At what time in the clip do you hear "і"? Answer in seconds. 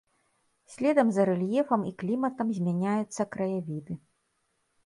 1.89-1.93